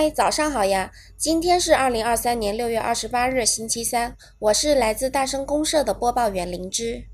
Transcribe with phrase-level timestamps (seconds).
[0.00, 0.90] 嗨，早上好呀！
[1.18, 4.16] 今天是二零二三年六月二十八日，星期三。
[4.38, 7.04] 我是来自大声公社的播报员灵芝。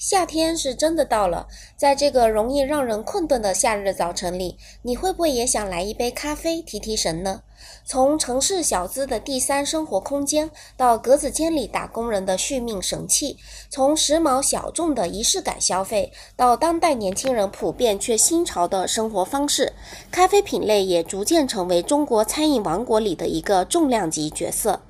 [0.00, 1.46] 夏天是真的到了，
[1.76, 7.42] 在这个容易让人困顿的夏日早晨里，你会不会也想来一杯咖啡提提神呢？
[7.84, 13.36] 从城市小资的第三生活空间，到格子间里打工人的续命神器；
[13.68, 19.74] 从时髦小众的仪式感消费，到当代年轻人普遍却新潮的生活方式，
[20.10, 24.80] 咖啡品类也逐渐成为中国餐饮王国里的一个重量级角色。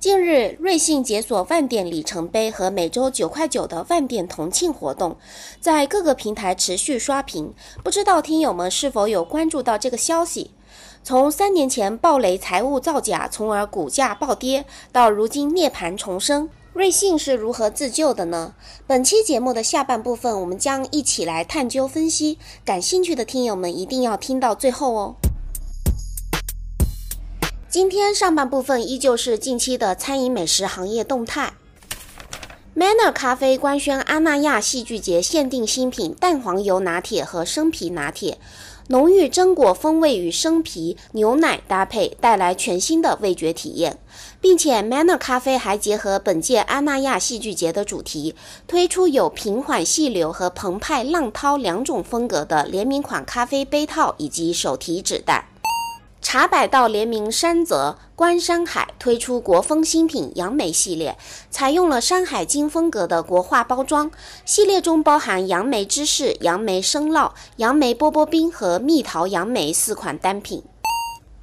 [0.00, 5.16] 近日，瑞幸解锁万点里程碑和每周九块九的万点同庆活动，
[5.60, 7.52] 在各个平台持续刷屏。
[7.82, 10.52] 不知道听友们是否有关注到这个消息？
[11.02, 18.54] 从三年前暴雷财务造假，从而股价暴跌，到如今涅槃重生，瑞幸是如何自救的呢？
[18.86, 22.38] 本期节目的下半部分，我们将一起来探究分析。
[22.64, 25.16] 感兴趣的听友们一定要听到最后哦。
[27.70, 31.52] 今天上半部分依旧是近期的餐饮美食行业动态。
[32.74, 38.38] Manner 咖啡官宣阿那亚戏剧节限定新品蛋黄油拿铁和生啤拿铁，
[38.86, 43.98] 浓郁榛果风味与生啤、牛奶搭配，带来全新的味觉体验。
[44.40, 48.34] 并且 Manner 咖啡还结合本届阿那亚戏剧节的主题，
[48.66, 55.50] 推出有平缓细流和澎湃浪涛两种风格的联名款咖啡杯套以及手提纸袋。
[56.30, 61.16] 茶百道联名山泽观山海推出国风新品杨梅系列，
[61.50, 64.10] 采用了《山海经》风格的国画包装。
[64.44, 70.62] 系列中包含杨梅芝士、杨梅生酪、杨梅波波冰和蜜桃杨梅四款单品。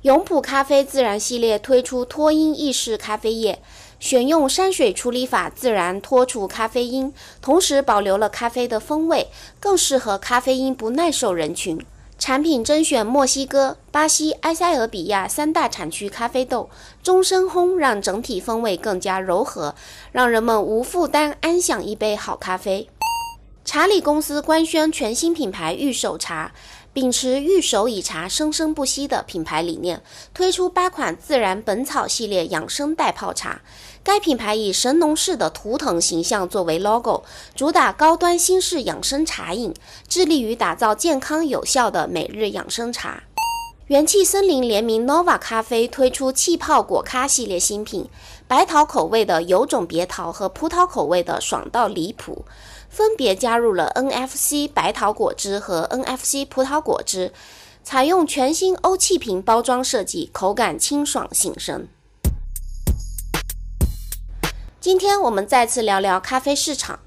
[0.03, 3.64] 永璞咖啡自然系列推出脱因意式咖啡液，
[3.99, 7.11] 选用山水处理法自然脱除咖啡因，
[7.42, 11.83] 同时保留了咖啡的风味，更适合咖啡因不耐受人群。
[12.17, 16.70] 产品甄选墨西哥、巴西、埃塞俄比亚三大产区咖啡豆，
[17.03, 19.76] 终身烘让整体风味更加柔和，
[20.11, 22.89] 让人们无负担安享一杯好咖啡。
[23.65, 26.53] 查理公司官宣全新品牌预售茶，
[26.95, 30.02] 秉持玉手以茶生生不息的品牌理念，
[30.33, 33.60] 推出八款自然本草系列养生袋泡茶。
[34.02, 39.73] 该品牌以神农氏的图腾形象作为 logo，主打高端新式养生茶饮，
[40.08, 43.23] 致力于打造健康有效的每日养生茶。
[43.88, 48.10] 元气森林联名 Nova 咖啡推出气泡果咖系列新品，
[48.48, 52.45] 白桃口味的有种别桃和葡萄口味的爽到离谱，
[52.95, 57.33] 分别加入了 NFC 白桃果汁和 NFC 葡萄果汁，
[57.83, 61.89] 采用全新欧气瓶包装设计，口感清爽醒神。
[64.80, 66.98] 今天我们再次聊聊咖啡市场。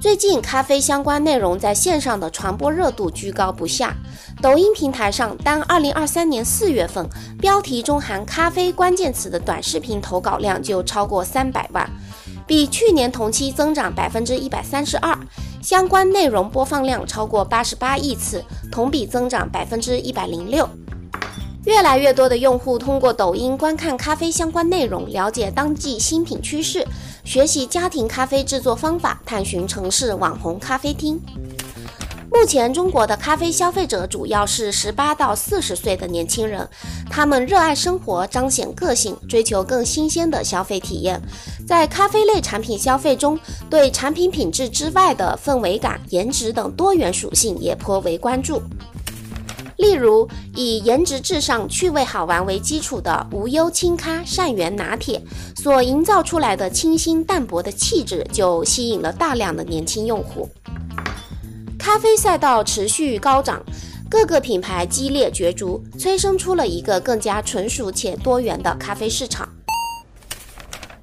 [0.00, 3.96] 最近，咖啡相关内容在线上的传播热度居高不下。
[4.40, 7.08] 抖音平台上，单2023年4月份，
[7.40, 11.90] 标题中含“咖啡”关键词的短视频投稿量就超过300万，
[12.46, 15.16] 比去年同期增长百分之一百三十二。
[15.62, 20.68] 相关内容播放量超过八十八亿次，同比增长百分之一百零六。
[21.64, 26.84] 越来越多的用户通过抖音观看咖啡相关内容，了解当季新品趋势，
[27.24, 31.20] 学习家庭咖啡制作方法，探寻城市网红咖啡厅。
[32.34, 36.66] 目前，中国的咖啡消费者主要是十八到四十岁的年轻人，
[37.10, 41.20] 他们热爱生活，彰显个性，追求更新鲜的消费体验。
[41.68, 43.38] 在咖啡类产品消费中，
[43.68, 48.62] 对产品品质之外的氛围感、颜值等多元属性也颇为关注。
[49.76, 55.22] 例如，以颜值至上、趣味好玩为基础的无忧轻咖善缘拿铁，
[55.54, 60.48] 所营造出来的清新淡泊的气质，就吸引了大量的年轻用户。
[61.92, 63.62] 咖啡赛道持续高涨，
[64.08, 69.46] 各个品牌激烈角逐，催生出了一个更加纯熟且多元的咖啡市场。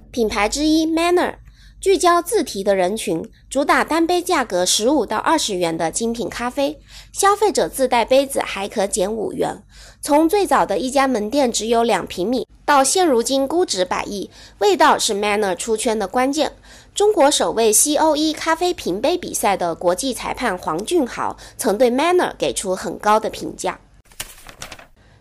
[0.09, 1.35] 品牌之一 Manner。
[1.79, 6.77] 聚焦自提的人群，主打单杯价格十五到二十元的精品咖啡，
[7.13, 9.63] 消费者自带杯子还可减五元。
[10.01, 16.51] 从最早的一家门店只有两平米，到现如今估值百亿，味道是 Manner 出圈的关键。
[16.99, 23.79] 中国首位 COE 咖啡评杯比赛的国际裁判黄俊豪曾对 Manner 给出很高的评价。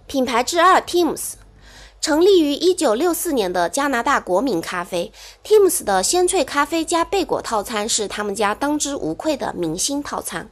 [0.09, 1.35] 品牌之二 Teams。
[2.01, 5.13] 成立于一九六四年的加拿大国民咖啡
[5.45, 10.49] Teams 的鲜萃咖啡加贝果套餐是他们家当之无愧的明星套餐。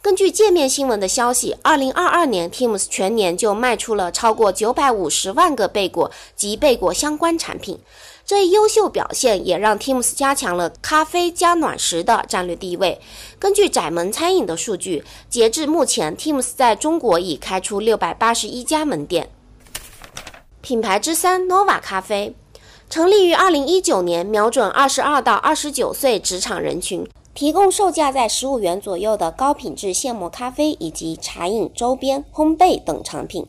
[0.00, 7.80] 根据界面新闻的消息，二零二二年 Teams 全年就卖出了超过九百五十万个贝果及贝果相关产品，
[8.28, 13.00] 这一优秀表现也让 Teams 加强了咖啡加暖食的战略地位。
[13.38, 19.30] 根据窄门餐饮的数据，截至目前，Teams 在中国已开出六百八十一家门店。
[20.60, 22.34] 品牌之三 Nova 咖啡，
[22.90, 33.46] 成立于二零一九年，瞄准二十二到二十九岁职场人群，提供售价在十五元左右的高品质现磨咖啡以及茶饮周边、烘焙等产品。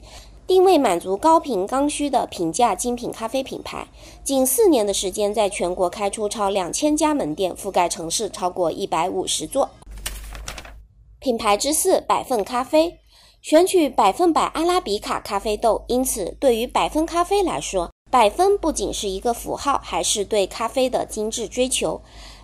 [0.49, 3.87] 定位满足高频刚需的平价精品咖啡品牌，
[4.23, 9.69] 仅四年的时间，在全国开出超两千家门店，覆盖城市超过一百五十座。
[11.19, 12.97] 品牌之四，百分咖啡，
[13.43, 22.01] 选取百分百阿拉比卡咖啡豆，因此对于百分咖啡来说，百分不仅是一个符号，还是对咖啡的精致追求。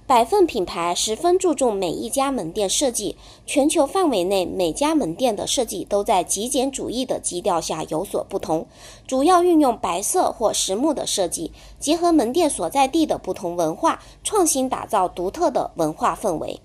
[0.08, 3.18] 百分品牌十分注重每一家门店设计，
[3.48, 8.68] 全球范围内每家门店的设计都在极简主义的基调下有所不同，
[9.08, 16.62] 主要运用白色或实木的设计，结合门店所在地的不同文化，创新打造独特的文化氛围。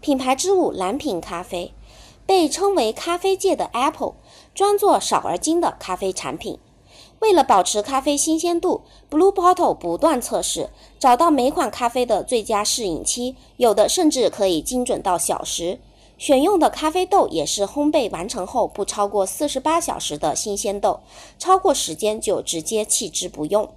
[0.00, 1.74] 品牌之五蓝瓶咖啡，
[2.24, 4.14] 被称为咖啡界的 Apple，
[4.54, 6.58] 专做少而精的咖啡产品。
[7.22, 15.78] 为了保持咖啡新鲜度，Blue Bottle 不断测试，找到每款咖啡的最佳适饮期，有的甚至可以精准到小时。
[16.18, 20.98] 选用的咖啡豆也是烘焙完成后不超过四十八小时的新鲜豆，
[21.38, 23.68] 超过时间就直接弃之不用。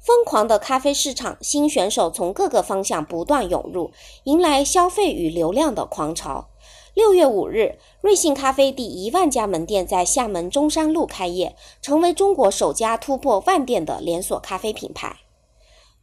[0.00, 3.90] 疯狂的咖啡市场，新选手从各个方向不断涌入，
[4.24, 6.48] 迎来消费与流量的狂潮。
[6.94, 15.16] 六月五日，瑞幸咖啡第一万家门店在厦门中山路开业，成为中国首家突破万店的连锁咖啡品牌。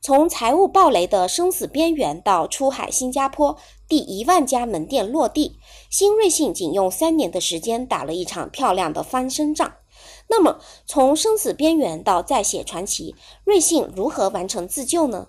[0.01, 3.55] 从财务暴雷的生死边缘到出海新加坡
[3.87, 5.59] 第一万家门店落地，
[5.89, 9.75] 新瑞幸仅用三年的时间打了一场漂亮的翻身仗。
[10.27, 13.15] 那么，从生死边缘到再写传奇，
[13.45, 15.27] 瑞幸如何完成自救呢？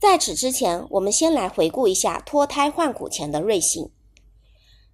[0.00, 3.90] 在此之前，我们先来回顾一下脱胎换骨前的瑞幸。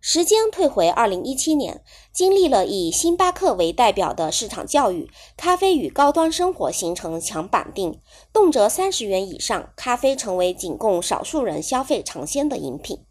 [0.05, 1.81] 时间退回二零一七年，
[2.13, 8.01] 经历了以星巴克为代表的市场教育，咖啡与高端生活形成强绑定，
[8.33, 13.05] 动辄三十元以上，咖啡成为仅供少数人消费尝鲜的饮品。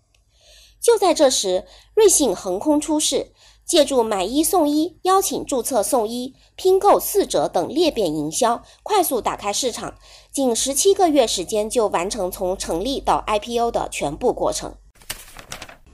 [0.81, 1.65] 就在这时，
[1.95, 3.31] 瑞幸横空出世，
[3.65, 9.95] 借助买一送一、邀请注册送一、拼购四折等裂变营销，快速打开市场，
[10.29, 14.75] 仅十七个月时间就完成从成立到 IPO 的全部过程。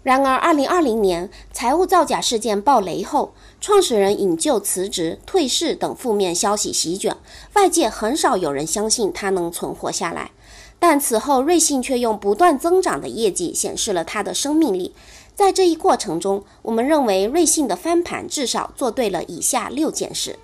[0.07, 7.17] 然而，二零二零年财务造假事件爆雷后，创始人引咎辞职、退市等负面消息席卷，
[7.55, 10.31] 外界很少有人相信他能存活下来。
[10.79, 14.93] 但此后，瑞幸却用不断增长的业绩显示了它的生命力。
[15.35, 20.39] 在这一过程中，我们认为瑞幸的翻盘至少做对了以下六件事：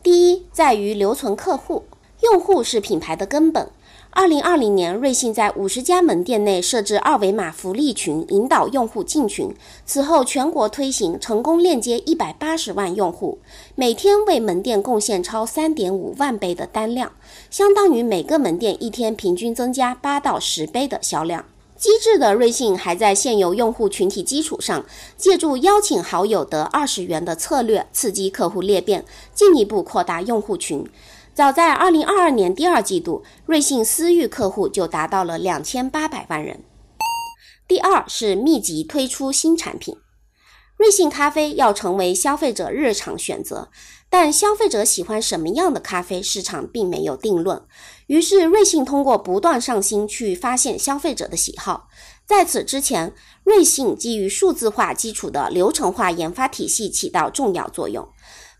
[0.00, 1.82] 第一，在于留存客户，
[2.20, 3.68] 用户是品牌的根本。
[4.18, 9.54] 二零二零年，瑞幸在五十家门店内设置二维码福利群，引导用户进群。
[9.84, 13.38] 此后，全国推行，成功链接一百八十万用户，
[13.74, 17.12] 每天为门店贡献超三点五万杯的单量，
[17.50, 21.44] 相当于每个门店一天平均增加八到十杯的销量。
[21.76, 24.86] 机智的瑞幸还在现有用户群体基础上，
[25.18, 29.04] 借助邀请好友得二十元的策略，刺激客户裂变，
[29.34, 30.86] 进一步扩大用户群。
[31.36, 36.64] 早在二零二二年第二季度，瑞幸私域客户就达到了两千八百万人。
[37.68, 39.98] 第二是密集推出新产品，
[40.78, 43.68] 瑞幸咖啡要成为消费者日常选择，
[44.08, 47.62] 但消费者喜欢什么样的咖啡，市场并没有定论。
[48.06, 51.88] 于是，瑞幸通过不断上新去发现消费者的喜好。
[52.24, 53.12] 在此之前，
[53.44, 58.08] 瑞幸基于数字化基础的流程化研发体系起到重要作用。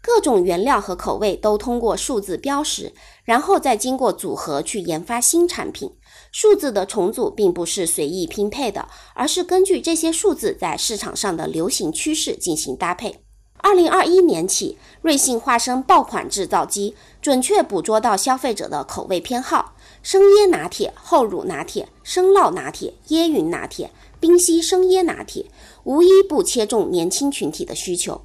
[0.07, 2.93] 各种原料和口味都通过数字标识，
[3.25, 5.91] 然后再经过组合去研发新产品。
[6.31, 13.19] 数字的重组并不是随意拼配的，而是根据这些数字在市场上的流行趋势进行搭配。
[13.59, 25.47] 二零二一年起，瑞幸化身爆款制造机，准确捕捉到消费者的口味偏好：生椰拿铁、厚乳拿铁、生酪拿铁、椰云拿铁、冰稀生椰拿铁，
[25.83, 28.21] 无一不切中年轻群体的需求。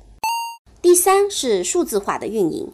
[0.82, 2.72] 第三是数字化的运营，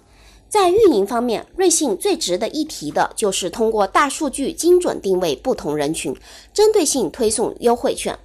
[0.47, 6.15] 在运营方面，瑞幸最值得一提的就是通过大数据精准定位不同人群，
[6.53, 8.17] 针对性推送优惠券。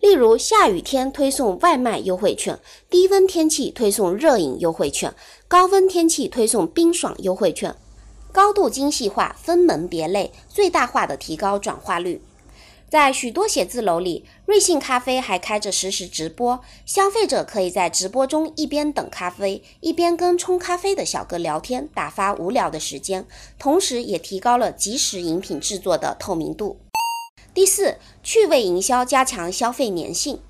[0.00, 2.58] 例如，下雨天推送外卖优惠券，
[2.88, 5.14] 低温天气推送热饮优惠券，
[5.46, 7.76] 高温天气推送冰爽优惠券，
[8.32, 12.22] 高度精细化、分门别类、最大化的提高转化率。
[12.90, 23.24] 在许多写字楼里，瑞幸咖啡还开着实时直播，消费者可以在直播中一边等咖啡，一边跟冲咖啡的小哥聊天，打发无聊的时间，
[23.60, 26.80] 同时也提高了即时饮品制作的透明度。
[27.54, 30.40] 第四，趣味营销加强消费粘性。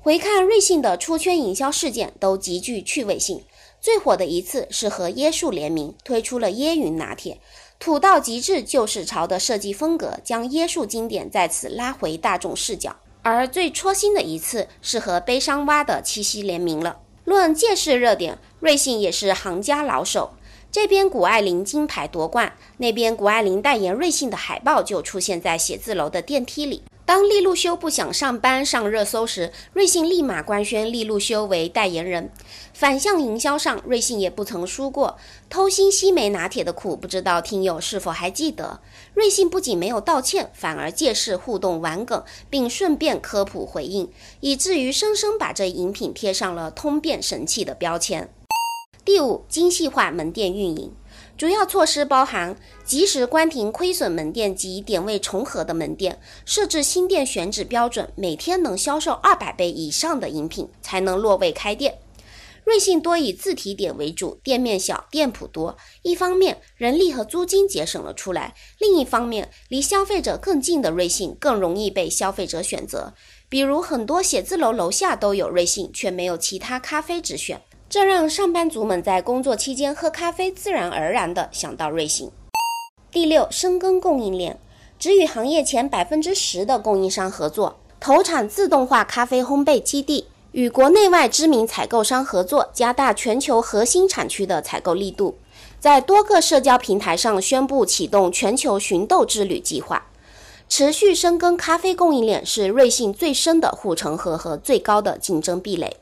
[0.00, 3.44] 回看瑞幸的出圈营销事件，都极具趣味性。
[3.80, 7.40] 最火的一次是和椰树联名推出了椰云拿铁。
[7.78, 12.96] 土到极致就是潮的设计风格，将椰树经典再次拉回大众视角。
[13.22, 17.00] 而最戳心的一次是和悲伤蛙的七夕联名了。
[17.24, 20.30] 论借势热点，瑞幸也是行家老手。
[20.70, 26.82] 这边谷爱凌金牌夺冠，那边谷爱凌代言瑞幸的海报就出现在写字楼的电梯里。
[27.06, 32.32] 当利路修不想上班上热搜时，瑞幸立马官宣利路修为代言人。
[32.74, 35.16] 反向营销上，瑞幸也不曾输过。
[35.48, 38.80] 偷心西梅拿铁的苦，不知道听友是否还记得？
[39.14, 44.10] 瑞幸不仅没有道歉，反而借势互动玩梗，并顺便科普回应，
[44.40, 48.28] 以至于生生把这饮品贴上了通便神器的标签。
[49.04, 50.92] 第五，精细化门店运营。
[51.36, 61.98] 主要措施包含及时关停亏损门店及点位重合的门店，设置新店选址标准，每天能销售二百杯以上的饮品才能落位开店。
[62.64, 73.12] 瑞幸多以自提点为主，店面小，店铺多，一方面人力和租金节省了出来，另一方面离消费者更近的瑞幸更容易被消费者选择。
[73.50, 77.60] 比如很多写字楼楼下都有瑞幸，却没有其他咖啡之选。
[77.88, 82.32] 这让上班族们在工作期间喝咖啡，自然而然地想到瑞幸。
[83.12, 84.58] 第六，深耕供应链，
[84.98, 95.36] 只与行业前百分之十的供应商合作，投产自动化咖啡烘焙基地，与国内外知名采购商合作，加大全球核心产区的采购力度。
[95.78, 100.08] 在多个社交平台上宣布启动全球寻豆之旅计划，
[100.68, 105.96] 持续深耕咖啡供应链是瑞幸最深的护城河和最高的竞争壁垒。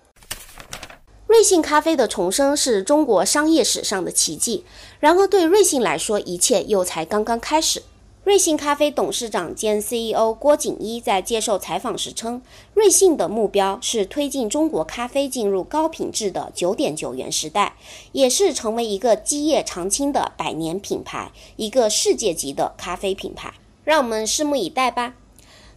[1.34, 4.64] 瑞幸咖啡的重生是中国商业史上的奇迹。
[5.00, 7.82] 然而，对瑞幸来说，一切又才刚刚开始。
[8.22, 12.40] 瑞幸咖啡董事长兼 CEO 郭锦一在接受采访时称，
[12.74, 17.74] 瑞幸的目标是推进中国咖啡进入高品质的九点九元时代，
[18.12, 23.52] 也是成为一个基业长青的百年品牌，一个世界级的咖啡品牌。
[23.82, 25.14] 让我们拭目以待吧。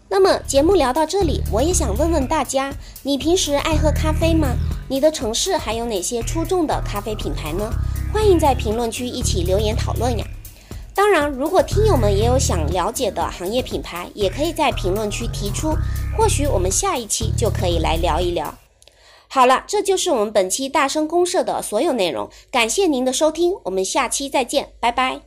[0.10, 2.74] 那么节目聊到这里，我也想问问大家：
[3.04, 4.56] 你平时爱喝咖啡吗？
[4.90, 7.70] 你的城市还有哪些出众的咖啡品牌呢？
[8.14, 10.26] 欢迎在评论区一起留言讨论呀！
[10.96, 15.76] 当然，如果听友们也有想了解的行业品牌，也可以在评论区提出，
[16.18, 18.58] 或许我们下一期就可以来聊一聊。
[19.28, 25.27] 好了，这就是我们本期大声公社的所有内容，感谢您的收听，我们下期再见，拜拜。